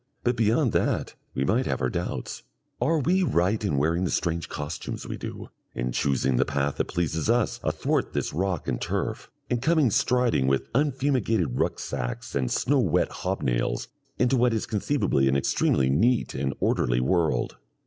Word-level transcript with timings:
But 0.23 0.35
beyond 0.35 0.71
that 0.71 1.13
we 1.35 1.45
might 1.45 1.67
have 1.67 1.79
our 1.79 1.91
doubts. 1.91 2.41
Are 2.81 2.97
we 2.97 3.21
right 3.21 3.63
in 3.63 3.77
wearing 3.77 4.03
the 4.03 4.09
strange 4.09 4.49
costumes 4.49 5.07
we 5.07 5.15
do, 5.15 5.51
in 5.75 5.91
choosing 5.91 6.37
the 6.37 6.43
path 6.43 6.77
that 6.77 6.87
pleases 6.87 7.29
us 7.29 7.59
athwart 7.63 8.13
this 8.13 8.33
rock 8.33 8.67
and 8.67 8.81
turf, 8.81 9.29
in 9.47 9.59
coming 9.59 9.91
striding 9.91 10.47
with 10.47 10.69
unfumigated 10.73 11.59
rucksacks 11.59 12.33
and 12.33 12.49
snow 12.49 12.79
wet 12.79 13.09
hobnails 13.11 13.89
into 14.17 14.37
what 14.37 14.55
is 14.55 14.65
conceivably 14.65 15.27
an 15.27 15.35
extremely 15.37 15.87
neat 15.91 16.33
and 16.33 16.55
orderly 16.59 16.99
world? 16.99 17.57